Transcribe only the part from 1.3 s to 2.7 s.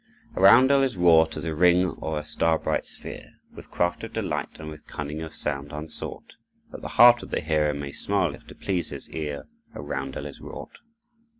as a ring or a star